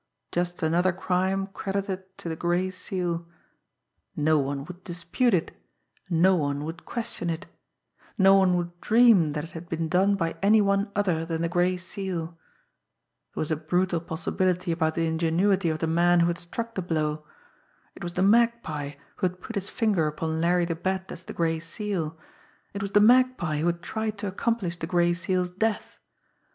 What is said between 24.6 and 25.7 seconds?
the Gray Seal's